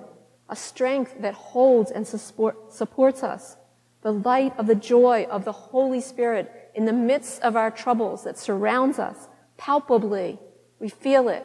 a 0.48 0.56
strength 0.56 1.14
that 1.20 1.34
holds 1.34 1.90
and 1.90 2.06
support, 2.06 2.72
supports 2.72 3.22
us, 3.22 3.56
the 4.02 4.12
light 4.12 4.52
of 4.58 4.66
the 4.66 4.74
joy 4.74 5.26
of 5.30 5.44
the 5.44 5.52
Holy 5.52 6.00
Spirit 6.00 6.70
in 6.74 6.84
the 6.84 6.92
midst 6.92 7.42
of 7.42 7.56
our 7.56 7.70
troubles 7.70 8.24
that 8.24 8.38
surrounds 8.38 8.98
us 8.98 9.28
palpably. 9.56 10.38
We 10.78 10.88
feel 10.88 11.28
it. 11.28 11.44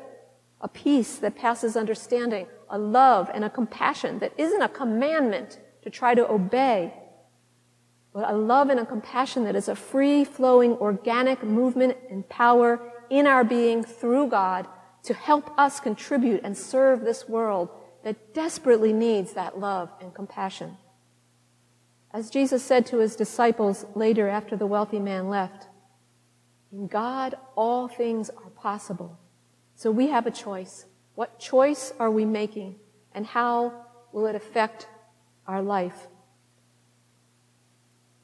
A 0.61 0.67
peace 0.67 1.17
that 1.17 1.35
passes 1.35 1.75
understanding, 1.75 2.47
a 2.69 2.77
love 2.77 3.29
and 3.33 3.43
a 3.43 3.49
compassion 3.49 4.19
that 4.19 4.33
isn't 4.37 4.61
a 4.61 4.69
commandment 4.69 5.59
to 5.81 5.89
try 5.89 6.15
to 6.15 6.29
obey, 6.31 6.93
but 8.13 8.29
a 8.29 8.37
love 8.37 8.69
and 8.69 8.79
a 8.79 8.85
compassion 8.85 9.43
that 9.43 9.55
is 9.55 9.67
a 9.67 9.75
free 9.75 10.23
flowing 10.23 10.73
organic 10.73 11.43
movement 11.43 11.97
and 12.09 12.29
power 12.29 12.79
in 13.09 13.27
our 13.27 13.43
being 13.43 13.83
through 13.83 14.27
God 14.27 14.67
to 15.03 15.13
help 15.13 15.51
us 15.59 15.79
contribute 15.79 16.41
and 16.43 16.57
serve 16.57 17.01
this 17.01 17.27
world 17.27 17.69
that 18.03 18.33
desperately 18.33 18.93
needs 18.93 19.33
that 19.33 19.59
love 19.59 19.89
and 19.99 20.13
compassion. 20.13 20.77
As 22.13 22.29
Jesus 22.29 22.63
said 22.63 22.85
to 22.87 22.99
his 22.99 23.15
disciples 23.15 23.85
later 23.95 24.29
after 24.29 24.55
the 24.55 24.67
wealthy 24.67 24.99
man 24.99 25.29
left, 25.29 25.67
in 26.71 26.87
God 26.87 27.35
all 27.55 27.87
things 27.87 28.29
are 28.29 28.49
possible. 28.51 29.17
So 29.75 29.89
we 29.91 30.07
have 30.07 30.27
a 30.27 30.31
choice. 30.31 30.85
What 31.15 31.39
choice 31.39 31.93
are 31.99 32.11
we 32.11 32.25
making 32.25 32.75
and 33.13 33.25
how 33.25 33.85
will 34.11 34.27
it 34.27 34.35
affect 34.35 34.87
our 35.47 35.61
life? 35.61 36.07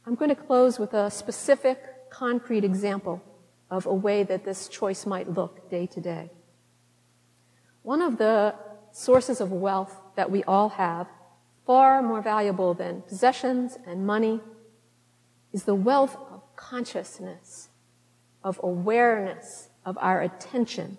I'm 0.05 0.15
going 0.15 0.29
to 0.29 0.35
close 0.35 0.79
with 0.79 0.93
a 0.93 1.09
specific, 1.09 2.09
concrete 2.09 2.63
example 2.63 3.21
of 3.69 3.85
a 3.85 3.93
way 3.93 4.23
that 4.23 4.45
this 4.45 4.67
choice 4.67 5.05
might 5.05 5.29
look 5.29 5.69
day 5.69 5.85
to 5.87 6.01
day. 6.01 6.31
One 7.83 8.01
of 8.01 8.17
the 8.17 8.55
sources 8.91 9.41
of 9.41 9.51
wealth 9.51 9.95
that 10.15 10.31
we 10.31 10.43
all 10.43 10.69
have, 10.69 11.07
far 11.69 12.01
more 12.01 12.19
valuable 12.19 12.73
than 12.73 13.03
possessions 13.03 13.77
and 13.85 14.03
money, 14.03 14.41
is 15.53 15.65
the 15.65 15.75
wealth 15.75 16.17
of 16.31 16.41
consciousness, 16.55 17.69
of 18.43 18.59
awareness, 18.63 19.69
of 19.85 19.95
our 20.01 20.19
attention. 20.19 20.97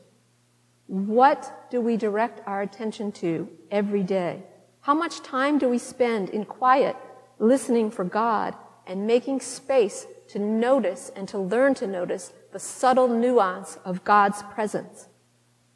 What 0.86 1.68
do 1.72 1.80
we 1.80 1.96
direct 1.96 2.46
our 2.46 2.62
attention 2.62 3.10
to 3.18 3.48
every 3.72 4.04
day? 4.04 4.44
How 4.82 4.94
much 4.94 5.24
time 5.24 5.58
do 5.58 5.68
we 5.68 5.78
spend 5.78 6.28
in 6.30 6.44
quiet, 6.44 6.94
listening 7.40 7.90
for 7.90 8.04
God 8.04 8.54
and 8.86 9.08
making 9.08 9.40
space 9.40 10.06
to 10.28 10.38
notice 10.38 11.10
and 11.16 11.26
to 11.30 11.38
learn 11.38 11.74
to 11.74 11.88
notice 11.88 12.32
the 12.52 12.60
subtle 12.60 13.08
nuance 13.08 13.76
of 13.84 14.04
God's 14.04 14.44
presence? 14.54 15.08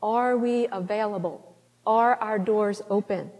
Are 0.00 0.38
we 0.38 0.68
available? 0.70 1.56
Are 1.84 2.14
our 2.14 2.38
doors 2.38 2.80
open? 2.88 3.32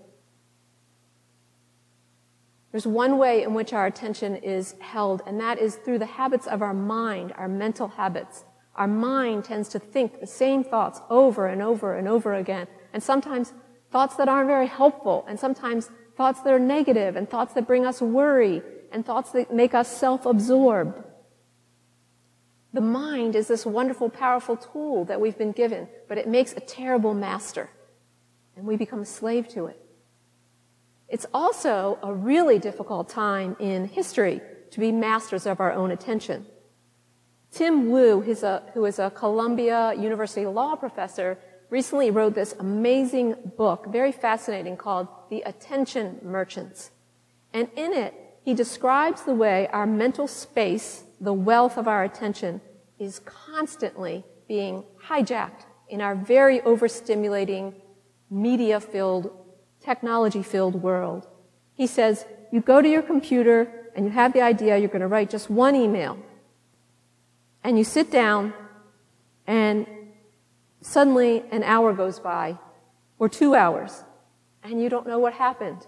There's 2.75 2.88
one 2.88 3.19
way 3.19 3.45
in 3.45 3.54
which 3.54 3.73
our 3.73 3.87
attention 3.87 4.35
is 4.35 4.75
held, 4.81 5.23
and 5.28 5.38
that 5.38 5.61
is 5.61 5.76
through 5.76 6.00
the 6.00 6.07
habits 6.07 6.49
of 6.49 6.61
our 6.61 6.75
mind, 6.75 7.33
our 7.37 7.47
mental 7.47 7.87
habits. 7.87 8.45
Our 8.75 8.88
mind 8.88 9.45
tends 9.45 9.69
to 9.69 9.78
think 9.78 10.19
the 10.19 10.26
same 10.26 10.64
thoughts 10.64 11.00
over 11.09 11.47
and 11.47 11.62
over 11.62 11.97
and 11.97 12.09
over 12.09 12.35
again, 12.35 12.66
and 12.93 13.00
sometimes 13.00 13.52
thoughts 13.93 14.16
that 14.16 14.28
aren't 14.28 14.49
very 14.49 14.66
helpful, 14.66 15.25
and 15.28 15.38
sometimes 15.38 15.88
thoughts 16.16 16.40
that 16.40 16.52
are 16.52 16.59
negative, 16.59 17.14
and 17.14 17.31
thoughts 17.31 17.54
that 17.54 17.69
bring 17.69 17.87
us 17.87 18.02
worry, 18.02 18.61
and 18.90 19.07
thoughts 19.07 19.31
that 19.31 19.54
make 19.54 19.73
us 19.73 19.97
self-absorbed. 19.97 21.00
The 22.73 22.81
mind 22.81 23.37
is 23.37 23.47
this 23.47 23.64
wonderful, 23.64 24.11
powerful 24.11 24.57
tool 24.57 25.04
that 25.04 25.21
we've 25.21 25.38
been 25.38 25.52
given, 25.52 25.87
but 26.09 26.19
it 26.19 26.26
makes 26.26 26.52
a 26.52 26.59
terrible 26.59 27.14
master, 27.14 27.71
and 28.57 28.66
we 28.66 28.75
become 28.75 29.02
a 29.02 29.07
slave 29.07 29.47
to 29.50 29.66
it. 29.66 29.81
It's 31.08 31.26
also 31.32 31.99
a 32.02 32.12
really 32.12 32.58
difficult 32.58 33.08
time 33.08 33.56
in 33.61 33.87
history 33.87 34.40
to 34.70 34.80
be 34.80 34.90
masters 34.90 35.46
of 35.46 35.61
our 35.61 35.73
own 35.73 35.90
attention. 35.90 36.46
Tim 37.50 37.90
Wu, 37.90 38.20
a, 38.23 38.46
uh, 38.46 38.62
who 38.73 38.84
is 38.84 38.99
a 38.99 39.11
Columbia 39.11 39.94
University 39.94 40.44
law 40.44 40.75
professor, 40.75 41.38
recently 41.70 42.11
wrote 42.11 42.34
this 42.34 42.54
amazing 42.58 43.37
book, 43.56 43.87
very 43.87 44.11
fascinating, 44.11 44.76
called 44.76 45.06
The 45.30 45.42
Attention 45.42 46.18
Merchants. 46.23 46.90
And 47.52 47.68
in 47.76 47.92
it, 47.92 48.14
he 48.42 48.54
describes 48.54 49.23
the 49.23 49.34
way 49.34 49.68
our 49.68 49.87
mental 49.87 50.26
space, 50.26 51.04
the 51.20 51.32
wealth 51.32 51.78
of 51.78 51.87
our 51.87 52.02
attention, 52.02 52.61
is 52.99 53.20
constantly 53.20 54.25
being 54.49 54.84
hijacked 55.06 55.64
in 55.88 56.00
our 56.00 56.14
very 56.14 56.59
overstimulating, 56.61 57.74
media 58.31 58.81
filled, 58.81 59.31
technology 59.85 60.42
filled 60.42 60.83
world. 60.83 61.29
He 61.75 61.87
says, 61.87 62.25
you 62.53 62.61
go 62.61 62.81
to 62.81 62.88
your 62.88 63.03
computer 63.03 63.90
and 63.94 64.07
you 64.07 64.12
have 64.12 64.33
the 64.33 64.40
idea 64.40 64.79
you're 64.79 64.88
going 64.88 65.01
to 65.01 65.09
write 65.09 65.31
just 65.31 65.51
one 65.51 65.75
email. 65.77 66.18
And 67.62 67.79
you 67.79 67.85
sit 67.85 68.11
down 68.11 68.53
and 69.47 69.87
suddenly 70.81 71.44
an 71.51 71.62
hour 71.62 71.92
goes 71.92 72.18
by 72.18 72.59
or 73.18 73.29
two 73.29 73.55
hours 73.55 74.05
and 74.62 74.83
you 74.83 74.88
don't 74.88 75.07
know 75.07 75.18
what 75.18 75.35
happened 75.35 75.87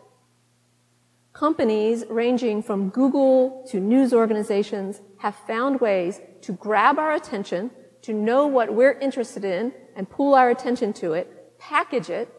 companies 1.36 2.02
ranging 2.08 2.62
from 2.62 2.88
Google 2.88 3.62
to 3.68 3.78
news 3.78 4.14
organizations 4.14 5.02
have 5.18 5.34
found 5.46 5.80
ways 5.82 6.18
to 6.40 6.52
grab 6.52 6.98
our 6.98 7.12
attention, 7.12 7.70
to 8.00 8.14
know 8.14 8.46
what 8.46 8.72
we're 8.72 8.98
interested 9.00 9.44
in 9.44 9.72
and 9.94 10.08
pull 10.08 10.34
our 10.34 10.48
attention 10.48 10.94
to 10.94 11.12
it, 11.12 11.58
package 11.58 12.08
it, 12.08 12.32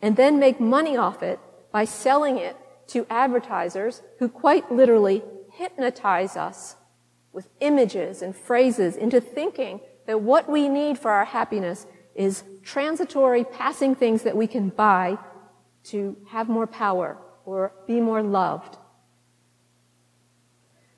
and 0.00 0.16
then 0.16 0.38
make 0.38 0.60
money 0.60 0.96
off 0.96 1.22
it 1.22 1.38
by 1.72 1.84
selling 1.84 2.38
it 2.38 2.56
to 2.88 3.06
advertisers 3.10 4.02
who 4.18 4.28
quite 4.28 4.70
literally 4.70 5.22
hypnotize 5.52 6.36
us 6.36 6.76
with 7.32 7.48
images 7.60 8.22
and 8.22 8.34
phrases 8.34 8.96
into 8.96 9.20
thinking 9.20 9.80
that 10.06 10.20
what 10.20 10.48
we 10.48 10.68
need 10.68 10.98
for 10.98 11.10
our 11.10 11.24
happiness 11.24 11.86
is 12.14 12.44
transitory 12.62 13.44
passing 13.44 13.94
things 13.94 14.22
that 14.22 14.36
we 14.36 14.46
can 14.46 14.68
buy 14.70 15.18
to 15.84 16.16
have 16.28 16.48
more 16.48 16.66
power 16.66 17.18
or 17.44 17.72
be 17.86 18.00
more 18.00 18.22
loved. 18.22 18.76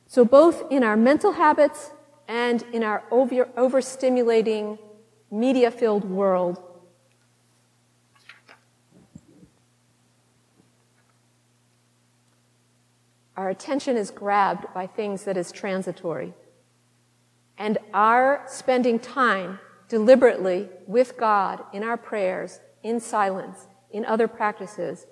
So 0.06 0.24
both 0.24 0.70
in 0.70 0.84
our 0.84 0.96
mental 0.96 1.32
habits 1.32 1.90
and 2.26 2.62
in 2.72 2.82
our 2.82 3.04
over, 3.10 3.44
overstimulating 3.56 4.78
media-filled 5.30 6.04
world, 6.04 6.62
our 13.38 13.50
attention 13.50 13.96
is 13.96 14.10
grabbed 14.10 14.66
by 14.74 14.88
things 14.88 15.22
that 15.22 15.36
is 15.36 15.52
transitory. 15.52 16.34
And 17.56 17.78
our 17.94 18.42
spending 18.48 18.98
time 18.98 19.60
deliberately 19.88 20.68
with 20.88 21.16
God 21.16 21.62
in 21.72 21.84
our 21.84 21.96
prayers, 21.96 22.58
in 22.82 22.98
silence, 22.98 23.68
in 23.92 24.04
other 24.04 24.26
practices, 24.26 25.06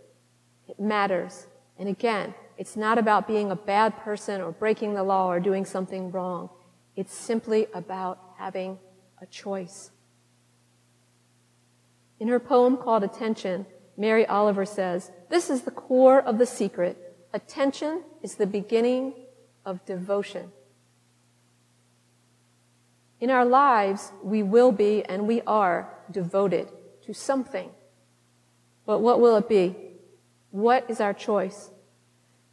it 0.66 0.80
matters. 0.80 1.46
And 1.78 1.88
again, 1.88 2.34
it's 2.58 2.74
not 2.74 2.98
about 2.98 3.28
being 3.28 3.52
a 3.52 3.56
bad 3.56 3.96
person 3.98 4.40
or 4.40 4.50
breaking 4.50 4.94
the 4.94 5.04
law 5.04 5.30
or 5.30 5.38
doing 5.38 5.64
something 5.64 6.10
wrong. 6.10 6.50
It's 6.96 7.14
simply 7.14 7.68
about 7.72 8.18
having 8.38 8.80
a 9.22 9.26
choice. 9.26 9.92
In 12.18 12.26
her 12.26 12.40
poem 12.40 12.76
called 12.76 13.04
Attention, 13.04 13.66
Mary 13.96 14.26
Oliver 14.26 14.66
says, 14.66 15.12
This 15.30 15.48
is 15.48 15.62
the 15.62 15.70
core 15.70 16.20
of 16.20 16.38
the 16.38 16.46
secret. 16.46 17.05
Attention 17.36 18.02
is 18.22 18.36
the 18.36 18.46
beginning 18.46 19.12
of 19.66 19.84
devotion. 19.84 20.52
In 23.20 23.28
our 23.28 23.44
lives, 23.44 24.10
we 24.22 24.42
will 24.42 24.72
be 24.72 25.04
and 25.04 25.28
we 25.28 25.42
are 25.42 25.98
devoted 26.10 26.72
to 27.02 27.12
something. 27.12 27.68
But 28.86 29.00
what 29.00 29.20
will 29.20 29.36
it 29.36 29.50
be? 29.50 29.76
What 30.50 30.88
is 30.88 30.98
our 30.98 31.12
choice? 31.12 31.68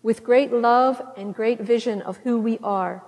With 0.01 0.21
great 0.21 0.51
love 0.51 1.01
and 1.15 1.33
great 1.33 1.61
vision 1.61 2.01
of 2.01 2.17
who 2.17 2.37
we 2.37 2.59
are, 2.61 3.05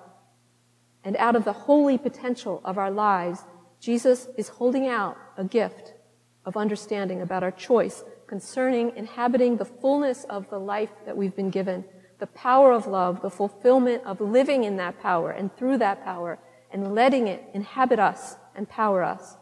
and 1.04 1.18
out 1.18 1.36
of 1.36 1.44
the 1.44 1.60
holy 1.68 1.98
potential 1.98 2.62
of 2.64 2.78
our 2.78 2.90
lives, 2.90 3.44
Jesus 3.82 4.30
is 4.38 4.48
holding 4.48 4.88
out 4.88 5.18
a 5.36 5.44
gift 5.44 5.94
of 6.46 6.56
understanding 6.56 7.22
about 7.22 7.44
our 7.44 7.52
choice 7.52 8.06
concerning 8.28 8.96
inhabiting 8.96 9.58
the 9.58 9.66
fullness 9.66 10.24
of 10.26 10.50
the 10.50 10.60
life 10.60 10.92
that 11.06 11.18
we've 11.18 11.36
been 11.36 11.50
given, 11.50 11.86
the 12.20 12.28
power 12.28 12.72
of 12.72 12.88
love, 12.88 13.22
the 13.22 13.30
fulfillment 13.30 14.04
of 14.06 14.22
living 14.22 14.64
in 14.64 14.78
that 14.78 15.00
power 15.02 15.32
and 15.32 15.56
through 15.56 15.78
that 15.78 16.04
power, 16.04 16.40
and 16.72 16.96
letting 16.96 17.28
it 17.28 17.44
inhabit 17.54 18.00
us 18.00 18.36
and 18.56 18.70
power 18.70 19.04
us. 19.04 19.38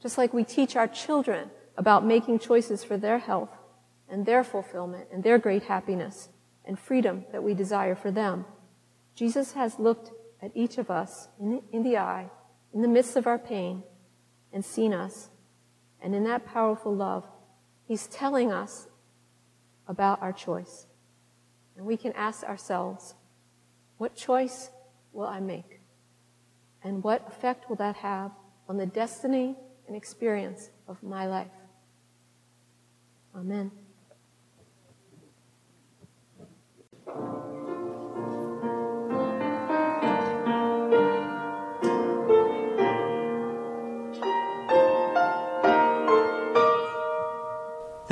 Just 0.00 0.18
like 0.18 0.32
we 0.32 0.44
teach 0.44 0.76
our 0.76 0.88
children 0.88 1.50
about 1.76 2.04
making 2.04 2.38
choices 2.38 2.84
for 2.84 2.96
their 2.96 3.18
health, 3.18 3.50
and 4.08 4.24
their 4.24 4.42
fulfillment 4.42 5.08
and 5.12 5.22
their 5.22 5.38
great 5.38 5.64
happiness 5.64 6.28
and 6.64 6.78
freedom 6.78 7.24
that 7.32 7.42
we 7.42 7.54
desire 7.54 7.94
for 7.94 8.10
them. 8.10 8.44
Jesus 9.14 9.52
has 9.52 9.78
looked 9.78 10.10
at 10.40 10.52
each 10.54 10.78
of 10.78 10.90
us 10.90 11.28
in, 11.40 11.62
in 11.72 11.82
the 11.82 11.96
eye, 11.96 12.30
in 12.72 12.82
the 12.82 12.88
midst 12.88 13.16
of 13.16 13.26
our 13.26 13.38
pain, 13.38 13.82
and 14.52 14.64
seen 14.64 14.94
us. 14.94 15.30
And 16.00 16.14
in 16.14 16.24
that 16.24 16.46
powerful 16.46 16.94
love, 16.94 17.24
He's 17.88 18.06
telling 18.06 18.52
us 18.52 18.86
about 19.86 20.20
our 20.20 20.32
choice. 20.32 20.86
And 21.74 21.86
we 21.86 21.96
can 21.96 22.12
ask 22.12 22.44
ourselves, 22.44 23.14
what 23.96 24.14
choice 24.14 24.68
will 25.14 25.26
I 25.26 25.40
make? 25.40 25.80
And 26.84 27.02
what 27.02 27.26
effect 27.26 27.70
will 27.70 27.76
that 27.76 27.96
have 27.96 28.30
on 28.68 28.76
the 28.76 28.84
destiny 28.84 29.56
and 29.86 29.96
experience 29.96 30.68
of 30.86 31.02
my 31.02 31.26
life? 31.26 31.48
Amen. 33.34 33.70